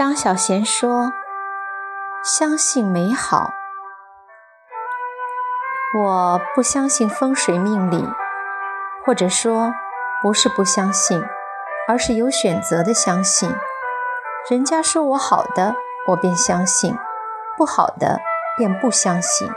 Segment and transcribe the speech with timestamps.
[0.00, 1.12] 张小娴说
[2.24, 3.50] ：“相信美好。
[5.94, 8.08] 我不相信风水命理，
[9.04, 9.74] 或者说，
[10.22, 11.22] 不是不相信，
[11.86, 13.54] 而是有选择的相信。
[14.48, 15.74] 人家说我好的，
[16.08, 16.94] 我便相信；
[17.58, 18.20] 不好的，
[18.56, 19.50] 便不相信。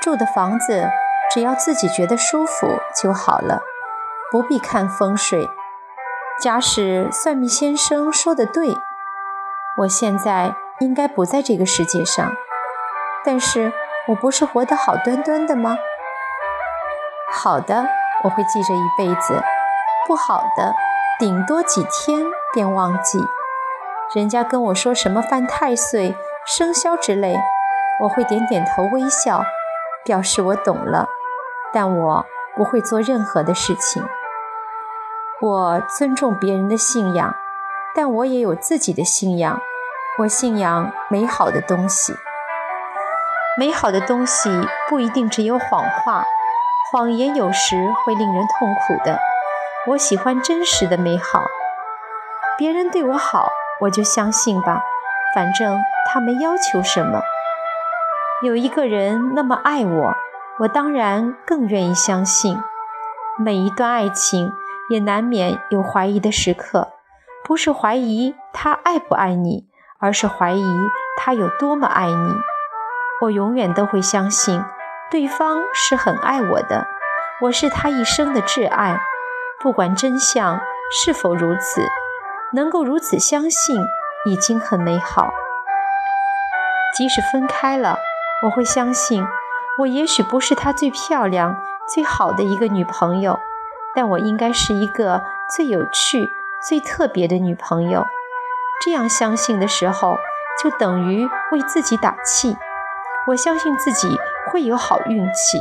[0.00, 0.88] 住的房子，
[1.34, 3.60] 只要自己觉得舒服就好了，
[4.30, 5.50] 不必看风水。
[6.40, 8.74] 假使算命先生说的对。”
[9.78, 12.30] 我现在应该不在这个世界上，
[13.24, 13.72] 但是
[14.08, 15.78] 我不是活得好端端的吗？
[17.32, 17.86] 好的，
[18.22, 19.42] 我会记着一辈子；
[20.06, 20.74] 不好的，
[21.18, 23.18] 顶多几天便忘记。
[24.14, 26.14] 人家跟我说什么犯太岁、
[26.46, 27.40] 生肖之类，
[28.02, 29.42] 我会点点头微笑，
[30.04, 31.06] 表示我懂了，
[31.72, 34.06] 但我不会做任何的事情。
[35.40, 37.34] 我尊重别人的信仰。
[37.94, 39.60] 但我也有自己的信仰，
[40.20, 42.14] 我信仰美好的东西。
[43.58, 44.50] 美好的东西
[44.88, 46.24] 不一定只有谎话，
[46.90, 49.18] 谎言有时会令人痛苦的。
[49.88, 51.44] 我喜欢真实的美好。
[52.56, 54.80] 别人对我好，我就相信吧，
[55.34, 57.20] 反正他没要求什么。
[58.42, 60.14] 有一个人那么爱我，
[60.60, 62.58] 我当然更愿意相信。
[63.38, 64.52] 每一段爱情
[64.88, 66.92] 也难免有怀疑的时刻。
[67.44, 69.66] 不是怀疑他爱不爱你，
[69.98, 70.64] 而是怀疑
[71.16, 72.34] 他有多么爱你。
[73.22, 74.62] 我永远都会相信
[75.10, 76.86] 对方是很爱我的，
[77.42, 78.98] 我是他一生的挚爱。
[79.60, 80.60] 不管真相
[80.90, 81.82] 是否如此，
[82.52, 83.76] 能够如此相信
[84.26, 85.30] 已经很美好。
[86.96, 87.96] 即使分开了，
[88.44, 89.24] 我会相信
[89.78, 91.56] 我也许不是他最漂亮、
[91.88, 93.38] 最好的一个女朋友，
[93.94, 95.22] 但我应该是一个
[95.56, 96.28] 最有趣。
[96.68, 98.06] 最特别的女朋友，
[98.84, 100.16] 这样相信的时候，
[100.62, 102.56] 就等于为自己打气。
[103.28, 104.16] 我相信自己
[104.50, 105.60] 会有好运气，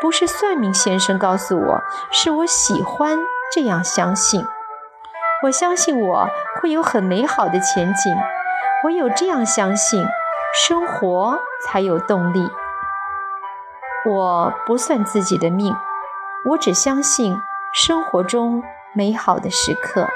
[0.00, 3.18] 不是算命先生告诉我，是我喜欢
[3.54, 4.46] 这样相信。
[5.44, 6.28] 我相信我
[6.60, 8.16] 会有很美好的前景，
[8.84, 10.06] 唯有这样相信，
[10.54, 12.48] 生活才有动力。
[14.08, 15.74] 我不算自己的命，
[16.50, 17.40] 我只相信
[17.72, 18.62] 生活中
[18.92, 20.08] 美好的时刻。